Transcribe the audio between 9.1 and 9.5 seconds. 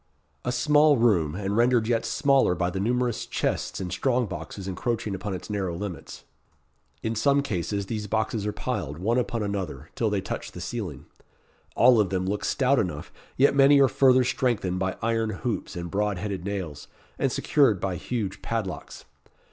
upon